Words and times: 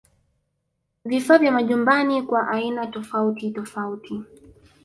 Vifaa 1.05 1.37
vya 1.37 1.51
majumbani 1.51 2.21
kwa 2.23 2.47
aina 2.49 2.87
tofauti 2.87 3.51
tofauti 3.51 4.23